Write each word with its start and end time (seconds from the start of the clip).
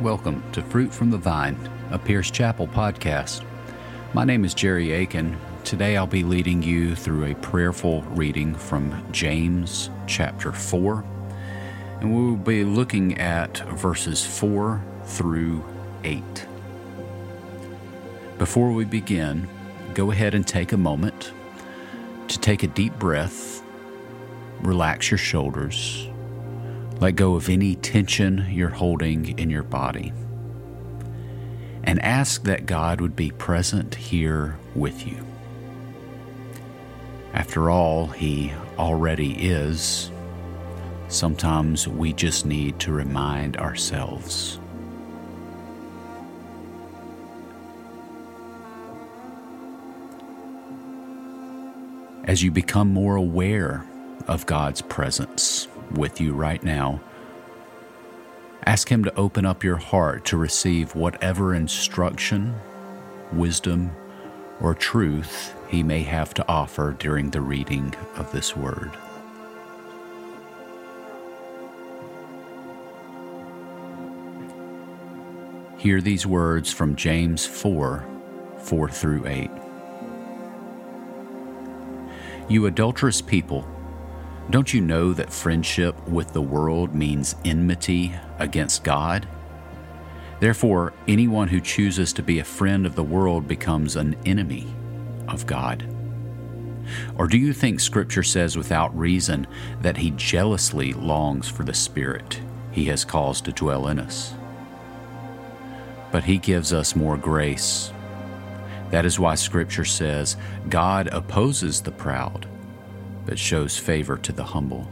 Welcome 0.00 0.42
to 0.52 0.62
Fruit 0.62 0.94
from 0.94 1.10
the 1.10 1.18
Vine, 1.18 1.58
a 1.90 1.98
Pierce 1.98 2.30
Chapel 2.30 2.66
podcast. 2.66 3.44
My 4.14 4.24
name 4.24 4.46
is 4.46 4.54
Jerry 4.54 4.92
Aiken. 4.92 5.38
Today 5.62 5.98
I'll 5.98 6.06
be 6.06 6.24
leading 6.24 6.62
you 6.62 6.94
through 6.94 7.26
a 7.26 7.34
prayerful 7.34 8.00
reading 8.14 8.54
from 8.54 9.04
James 9.12 9.90
chapter 10.06 10.52
4, 10.52 11.04
and 12.00 12.16
we 12.16 12.30
will 12.30 12.38
be 12.38 12.64
looking 12.64 13.18
at 13.18 13.58
verses 13.78 14.24
4 14.24 14.82
through 15.04 15.62
8. 16.02 16.22
Before 18.38 18.72
we 18.72 18.86
begin, 18.86 19.46
go 19.92 20.12
ahead 20.12 20.32
and 20.32 20.48
take 20.48 20.72
a 20.72 20.78
moment 20.78 21.30
to 22.28 22.38
take 22.38 22.62
a 22.62 22.68
deep 22.68 22.98
breath, 22.98 23.62
relax 24.62 25.10
your 25.10 25.18
shoulders 25.18 26.08
let 27.00 27.16
go 27.16 27.34
of 27.34 27.48
any 27.48 27.74
tension 27.76 28.46
you're 28.50 28.68
holding 28.68 29.38
in 29.38 29.48
your 29.48 29.62
body. 29.62 30.12
And 31.82 31.98
ask 32.02 32.44
that 32.44 32.66
God 32.66 33.00
would 33.00 33.16
be 33.16 33.30
present 33.30 33.94
here 33.94 34.58
with 34.74 35.06
you. 35.06 35.26
After 37.32 37.70
all, 37.70 38.06
He 38.08 38.52
already 38.78 39.32
is. 39.32 40.10
Sometimes 41.08 41.88
we 41.88 42.12
just 42.12 42.44
need 42.44 42.78
to 42.80 42.92
remind 42.92 43.56
ourselves. 43.56 44.58
As 52.24 52.42
you 52.42 52.50
become 52.50 52.92
more 52.92 53.16
aware 53.16 53.86
of 54.28 54.44
God's 54.44 54.82
presence, 54.82 55.66
with 55.92 56.20
you 56.20 56.32
right 56.32 56.62
now. 56.62 57.00
Ask 58.66 58.90
Him 58.90 59.04
to 59.04 59.14
open 59.16 59.46
up 59.46 59.64
your 59.64 59.76
heart 59.76 60.24
to 60.26 60.36
receive 60.36 60.94
whatever 60.94 61.54
instruction, 61.54 62.54
wisdom, 63.32 63.90
or 64.60 64.74
truth 64.74 65.54
He 65.68 65.82
may 65.82 66.02
have 66.02 66.34
to 66.34 66.48
offer 66.48 66.94
during 66.98 67.30
the 67.30 67.40
reading 67.40 67.94
of 68.16 68.30
this 68.32 68.56
Word. 68.56 68.90
Hear 75.80 76.02
these 76.02 76.26
words 76.26 76.70
from 76.70 76.94
James 76.94 77.46
4 77.46 78.06
4 78.58 78.88
through 78.90 79.26
8. 79.26 79.50
You 82.50 82.66
adulterous 82.66 83.22
people, 83.22 83.66
don't 84.50 84.74
you 84.74 84.80
know 84.80 85.12
that 85.12 85.32
friendship 85.32 86.08
with 86.08 86.32
the 86.32 86.42
world 86.42 86.94
means 86.94 87.36
enmity 87.44 88.14
against 88.38 88.82
God? 88.82 89.28
Therefore, 90.40 90.92
anyone 91.06 91.48
who 91.48 91.60
chooses 91.60 92.12
to 92.14 92.22
be 92.22 92.38
a 92.38 92.44
friend 92.44 92.86
of 92.86 92.96
the 92.96 93.04
world 93.04 93.46
becomes 93.46 93.94
an 93.94 94.16
enemy 94.26 94.66
of 95.28 95.46
God. 95.46 95.86
Or 97.16 97.28
do 97.28 97.38
you 97.38 97.52
think 97.52 97.78
Scripture 97.78 98.22
says 98.22 98.56
without 98.56 98.96
reason 98.98 99.46
that 99.82 99.98
He 99.98 100.10
jealously 100.12 100.94
longs 100.94 101.48
for 101.48 101.62
the 101.62 101.74
Spirit 101.74 102.40
He 102.72 102.86
has 102.86 103.04
caused 103.04 103.44
to 103.44 103.52
dwell 103.52 103.86
in 103.88 104.00
us? 104.00 104.34
But 106.10 106.24
He 106.24 106.38
gives 106.38 106.72
us 106.72 106.96
more 106.96 107.16
grace. 107.16 107.92
That 108.90 109.04
is 109.04 109.20
why 109.20 109.36
Scripture 109.36 109.84
says 109.84 110.36
God 110.68 111.08
opposes 111.08 111.80
the 111.80 111.92
proud 111.92 112.48
shows 113.38 113.78
favor 113.78 114.16
to 114.18 114.32
the 114.32 114.44
humble. 114.44 114.88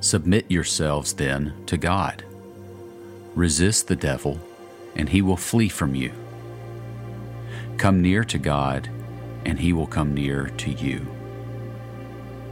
Submit 0.00 0.50
yourselves 0.50 1.12
then 1.12 1.52
to 1.66 1.76
God. 1.76 2.24
Resist 3.34 3.88
the 3.88 3.96
devil, 3.96 4.40
and 4.96 5.08
he 5.08 5.22
will 5.22 5.36
flee 5.36 5.68
from 5.68 5.94
you. 5.94 6.12
Come 7.76 8.02
near 8.02 8.24
to 8.24 8.38
God, 8.38 8.88
and 9.44 9.58
he 9.58 9.72
will 9.72 9.86
come 9.86 10.14
near 10.14 10.48
to 10.48 10.70
you. 10.70 11.06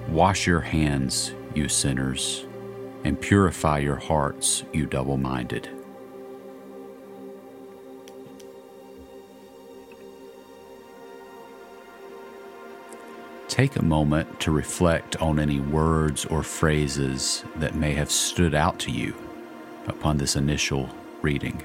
Wash 0.08 0.46
your 0.46 0.60
hands, 0.60 1.32
you 1.54 1.68
sinners, 1.68 2.46
and 3.04 3.20
purify 3.20 3.78
your 3.78 3.96
hearts, 3.96 4.64
you 4.72 4.86
double 4.86 5.16
minded. 5.16 5.68
Take 13.58 13.74
a 13.74 13.84
moment 13.84 14.38
to 14.38 14.52
reflect 14.52 15.16
on 15.16 15.40
any 15.40 15.58
words 15.58 16.24
or 16.26 16.44
phrases 16.44 17.42
that 17.56 17.74
may 17.74 17.92
have 17.92 18.08
stood 18.08 18.54
out 18.54 18.78
to 18.78 18.92
you 18.92 19.12
upon 19.88 20.16
this 20.16 20.36
initial 20.36 20.88
reading. 21.22 21.60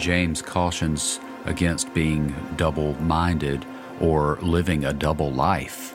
James 0.00 0.40
cautions 0.40 1.20
against 1.44 1.92
being 1.94 2.34
double 2.56 2.94
minded 3.02 3.64
or 4.00 4.38
living 4.40 4.84
a 4.84 4.92
double 4.92 5.30
life. 5.30 5.94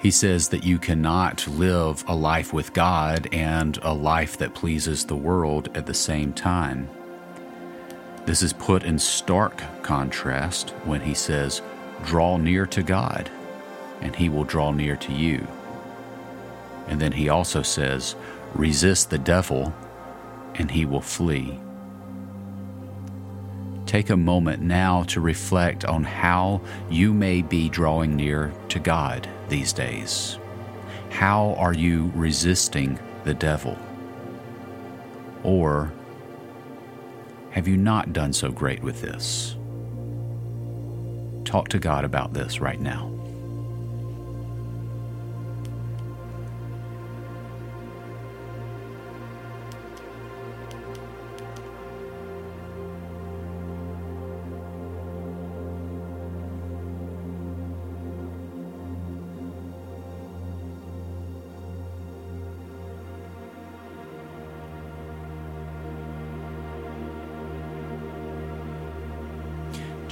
He 0.00 0.10
says 0.10 0.48
that 0.48 0.64
you 0.64 0.78
cannot 0.78 1.46
live 1.46 2.04
a 2.08 2.16
life 2.16 2.52
with 2.52 2.72
God 2.72 3.28
and 3.32 3.78
a 3.82 3.94
life 3.94 4.36
that 4.38 4.54
pleases 4.54 5.04
the 5.04 5.16
world 5.16 5.68
at 5.76 5.86
the 5.86 5.94
same 5.94 6.32
time. 6.32 6.88
This 8.26 8.42
is 8.42 8.52
put 8.52 8.82
in 8.82 8.98
stark 8.98 9.62
contrast 9.82 10.70
when 10.84 11.00
he 11.00 11.14
says, 11.14 11.62
Draw 12.04 12.38
near 12.38 12.66
to 12.66 12.82
God, 12.82 13.30
and 14.00 14.16
he 14.16 14.28
will 14.28 14.44
draw 14.44 14.72
near 14.72 14.96
to 14.96 15.12
you. 15.12 15.46
And 16.88 17.00
then 17.00 17.12
he 17.12 17.28
also 17.28 17.62
says, 17.62 18.16
Resist 18.54 19.10
the 19.10 19.18
devil, 19.18 19.72
and 20.56 20.72
he 20.72 20.84
will 20.84 21.00
flee 21.00 21.60
take 23.92 24.08
a 24.08 24.16
moment 24.16 24.62
now 24.62 25.02
to 25.02 25.20
reflect 25.20 25.84
on 25.84 26.02
how 26.02 26.58
you 26.88 27.12
may 27.12 27.42
be 27.42 27.68
drawing 27.68 28.16
near 28.16 28.50
to 28.66 28.78
God 28.78 29.28
these 29.50 29.70
days. 29.70 30.38
How 31.10 31.52
are 31.58 31.74
you 31.74 32.10
resisting 32.14 32.98
the 33.24 33.34
devil? 33.34 33.76
Or 35.42 35.92
have 37.50 37.68
you 37.68 37.76
not 37.76 38.14
done 38.14 38.32
so 38.32 38.50
great 38.50 38.82
with 38.82 39.02
this? 39.02 39.56
Talk 41.44 41.68
to 41.68 41.78
God 41.78 42.06
about 42.06 42.32
this 42.32 42.60
right 42.60 42.80
now. 42.80 43.11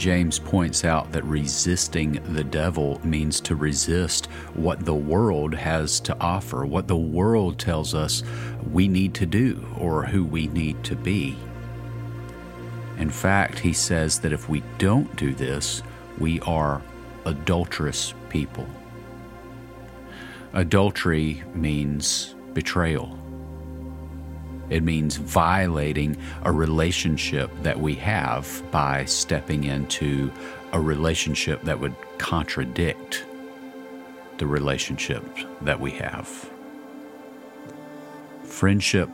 James 0.00 0.38
points 0.38 0.82
out 0.82 1.12
that 1.12 1.22
resisting 1.24 2.12
the 2.32 2.42
devil 2.42 2.98
means 3.04 3.38
to 3.38 3.54
resist 3.54 4.30
what 4.54 4.82
the 4.86 4.94
world 4.94 5.52
has 5.52 6.00
to 6.00 6.18
offer, 6.18 6.64
what 6.64 6.88
the 6.88 6.96
world 6.96 7.58
tells 7.58 7.94
us 7.94 8.22
we 8.72 8.88
need 8.88 9.12
to 9.12 9.26
do 9.26 9.62
or 9.78 10.06
who 10.06 10.24
we 10.24 10.46
need 10.46 10.82
to 10.82 10.96
be. 10.96 11.36
In 12.96 13.10
fact, 13.10 13.58
he 13.58 13.74
says 13.74 14.18
that 14.20 14.32
if 14.32 14.48
we 14.48 14.62
don't 14.78 15.14
do 15.16 15.34
this, 15.34 15.82
we 16.18 16.40
are 16.40 16.80
adulterous 17.26 18.14
people. 18.30 18.66
Adultery 20.54 21.44
means 21.52 22.34
betrayal. 22.54 23.18
It 24.70 24.84
means 24.84 25.16
violating 25.16 26.16
a 26.44 26.52
relationship 26.52 27.50
that 27.62 27.80
we 27.80 27.94
have 27.96 28.62
by 28.70 29.04
stepping 29.04 29.64
into 29.64 30.32
a 30.72 30.80
relationship 30.80 31.62
that 31.62 31.80
would 31.80 31.94
contradict 32.18 33.24
the 34.38 34.46
relationship 34.46 35.24
that 35.60 35.80
we 35.80 35.90
have. 35.90 36.50
Friendship 38.44 39.10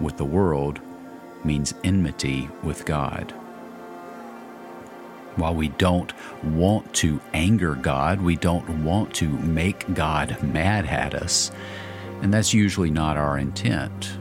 with 0.00 0.16
the 0.16 0.24
world 0.24 0.80
means 1.44 1.74
enmity 1.84 2.48
with 2.62 2.84
God. 2.84 3.32
While 5.36 5.54
we 5.54 5.68
don't 5.68 6.12
want 6.44 6.92
to 6.94 7.20
anger 7.32 7.74
God, 7.74 8.20
we 8.20 8.36
don't 8.36 8.84
want 8.84 9.14
to 9.14 9.28
make 9.28 9.92
God 9.94 10.42
mad 10.42 10.86
at 10.86 11.14
us, 11.14 11.50
and 12.22 12.32
that's 12.32 12.52
usually 12.52 12.90
not 12.90 13.16
our 13.16 13.38
intent. 13.38 14.12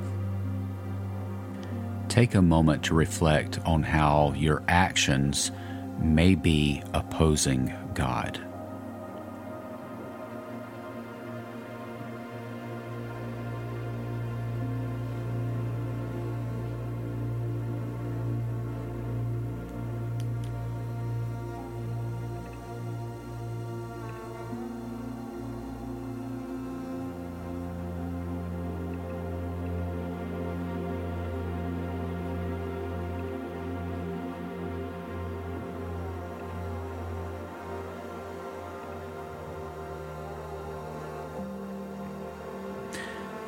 Take 2.19 2.35
a 2.35 2.41
moment 2.41 2.83
to 2.83 2.95
reflect 2.95 3.59
on 3.65 3.81
how 3.81 4.33
your 4.35 4.61
actions 4.67 5.53
may 5.99 6.35
be 6.35 6.83
opposing 6.93 7.73
God. 7.93 8.48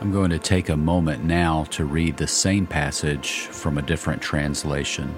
I'm 0.01 0.11
going 0.11 0.31
to 0.31 0.39
take 0.39 0.69
a 0.69 0.75
moment 0.75 1.23
now 1.25 1.65
to 1.65 1.85
read 1.85 2.17
the 2.17 2.25
same 2.25 2.65
passage 2.65 3.41
from 3.41 3.77
a 3.77 3.83
different 3.83 4.19
translation. 4.19 5.13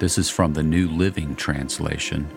This 0.00 0.18
is 0.18 0.28
from 0.28 0.54
the 0.54 0.62
New 0.64 0.88
Living 0.88 1.36
Translation. 1.36 2.28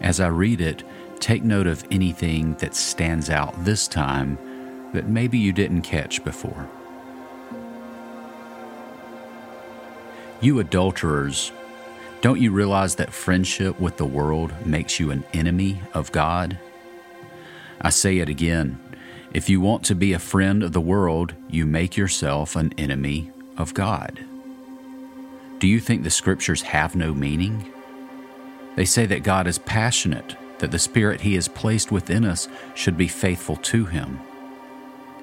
As 0.00 0.18
I 0.18 0.28
read 0.28 0.62
it, 0.62 0.82
take 1.18 1.42
note 1.42 1.66
of 1.66 1.86
anything 1.90 2.54
that 2.54 2.74
stands 2.74 3.28
out 3.28 3.66
this 3.66 3.86
time 3.86 4.38
that 4.94 5.10
maybe 5.10 5.36
you 5.36 5.52
didn't 5.52 5.82
catch 5.82 6.24
before. 6.24 6.66
You 10.40 10.58
adulterers, 10.58 11.52
don't 12.22 12.40
you 12.40 12.50
realize 12.50 12.94
that 12.94 13.12
friendship 13.12 13.78
with 13.78 13.98
the 13.98 14.06
world 14.06 14.54
makes 14.64 14.98
you 14.98 15.10
an 15.10 15.24
enemy 15.34 15.82
of 15.92 16.12
God? 16.12 16.58
I 17.78 17.90
say 17.90 18.20
it 18.20 18.30
again 18.30 18.80
if 19.32 19.48
you 19.48 19.60
want 19.60 19.84
to 19.84 19.94
be 19.94 20.12
a 20.12 20.18
friend 20.18 20.62
of 20.62 20.72
the 20.72 20.80
world, 20.80 21.34
you 21.48 21.64
make 21.64 21.96
yourself 21.96 22.56
an 22.56 22.74
enemy 22.76 23.30
of 23.56 23.74
God. 23.74 24.24
Do 25.60 25.68
you 25.68 25.78
think 25.78 26.02
the 26.02 26.10
scriptures 26.10 26.62
have 26.62 26.96
no 26.96 27.14
meaning? 27.14 27.70
They 28.74 28.84
say 28.84 29.06
that 29.06 29.22
God 29.22 29.46
is 29.46 29.58
passionate, 29.58 30.36
that 30.58 30.72
the 30.72 30.78
Spirit 30.80 31.20
He 31.20 31.36
has 31.36 31.46
placed 31.46 31.92
within 31.92 32.24
us 32.24 32.48
should 32.74 32.96
be 32.96 33.06
faithful 33.06 33.56
to 33.56 33.84
Him. 33.84 34.18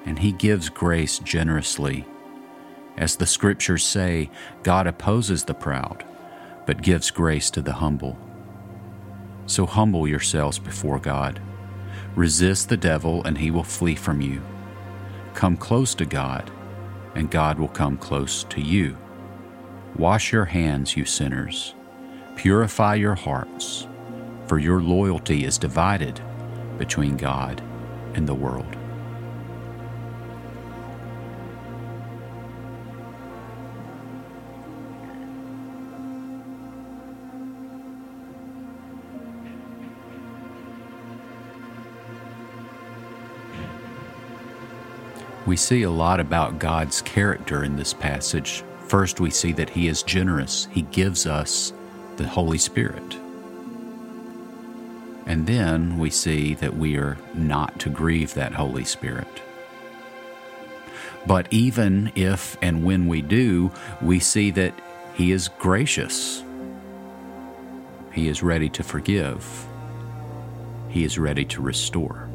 And 0.06 0.18
He 0.18 0.32
gives 0.32 0.70
grace 0.70 1.18
generously. 1.18 2.06
As 2.96 3.16
the 3.16 3.26
scriptures 3.26 3.84
say, 3.84 4.30
God 4.62 4.86
opposes 4.86 5.44
the 5.44 5.54
proud, 5.54 6.04
but 6.66 6.82
gives 6.82 7.10
grace 7.10 7.50
to 7.50 7.60
the 7.60 7.74
humble. 7.74 8.18
So 9.46 9.66
humble 9.66 10.08
yourselves 10.08 10.58
before 10.58 10.98
God 10.98 11.40
Resist 12.18 12.68
the 12.68 12.76
devil, 12.76 13.22
and 13.22 13.38
he 13.38 13.52
will 13.52 13.62
flee 13.62 13.94
from 13.94 14.20
you. 14.20 14.42
Come 15.34 15.56
close 15.56 15.94
to 15.94 16.04
God, 16.04 16.50
and 17.14 17.30
God 17.30 17.60
will 17.60 17.68
come 17.68 17.96
close 17.96 18.42
to 18.42 18.60
you. 18.60 18.96
Wash 19.96 20.32
your 20.32 20.46
hands, 20.46 20.96
you 20.96 21.04
sinners. 21.04 21.76
Purify 22.34 22.96
your 22.96 23.14
hearts, 23.14 23.86
for 24.48 24.58
your 24.58 24.82
loyalty 24.82 25.44
is 25.44 25.58
divided 25.58 26.20
between 26.76 27.16
God 27.16 27.62
and 28.14 28.26
the 28.26 28.34
world. 28.34 28.76
We 45.46 45.56
see 45.56 45.82
a 45.82 45.90
lot 45.90 46.20
about 46.20 46.58
God's 46.58 47.00
character 47.02 47.64
in 47.64 47.76
this 47.76 47.94
passage. 47.94 48.62
First, 48.86 49.20
we 49.20 49.30
see 49.30 49.52
that 49.52 49.70
He 49.70 49.88
is 49.88 50.02
generous, 50.02 50.68
He 50.70 50.82
gives 50.82 51.26
us 51.26 51.72
the 52.16 52.26
Holy 52.26 52.58
Spirit. 52.58 53.16
And 55.26 55.46
then 55.46 55.98
we 55.98 56.10
see 56.10 56.54
that 56.54 56.76
we 56.76 56.96
are 56.96 57.18
not 57.34 57.78
to 57.80 57.90
grieve 57.90 58.34
that 58.34 58.54
Holy 58.54 58.84
Spirit. 58.84 59.28
But 61.26 61.46
even 61.50 62.10
if 62.14 62.56
and 62.62 62.84
when 62.84 63.06
we 63.06 63.20
do, 63.20 63.70
we 64.00 64.20
see 64.20 64.50
that 64.52 64.74
He 65.14 65.32
is 65.32 65.48
gracious. 65.58 66.42
He 68.12 68.28
is 68.28 68.42
ready 68.42 68.68
to 68.70 68.82
forgive. 68.82 69.66
He 70.88 71.04
is 71.04 71.18
ready 71.18 71.44
to 71.44 71.60
restore. 71.60 72.27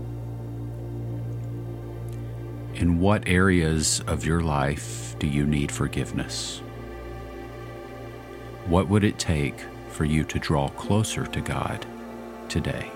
In 2.76 3.00
what 3.00 3.28
areas 3.28 4.02
of 4.08 4.26
your 4.26 4.42
life 4.42 5.16
do 5.20 5.28
you 5.28 5.46
need 5.46 5.72
forgiveness? 5.72 6.60
What 8.66 8.90
would 8.90 9.04
it 9.04 9.20
take 9.20 9.60
for 9.90 10.06
you 10.06 10.24
to 10.24 10.40
draw 10.40 10.70
closer 10.70 11.28
to 11.28 11.42
God 11.42 11.86
today? 12.50 12.93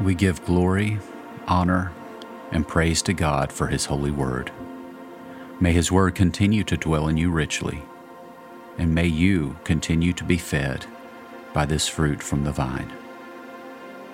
We 0.00 0.14
give 0.14 0.44
glory, 0.44 1.00
honor, 1.48 1.92
and 2.52 2.66
praise 2.66 3.02
to 3.02 3.12
God 3.12 3.52
for 3.52 3.66
His 3.66 3.86
holy 3.86 4.12
word. 4.12 4.52
May 5.60 5.72
His 5.72 5.90
word 5.90 6.14
continue 6.14 6.62
to 6.64 6.76
dwell 6.76 7.08
in 7.08 7.16
you 7.16 7.30
richly, 7.30 7.82
and 8.78 8.94
may 8.94 9.06
you 9.06 9.56
continue 9.64 10.12
to 10.12 10.24
be 10.24 10.38
fed 10.38 10.86
by 11.52 11.66
this 11.66 11.88
fruit 11.88 12.22
from 12.22 12.44
the 12.44 12.52
vine. 12.52 12.92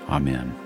Amen. 0.09 0.64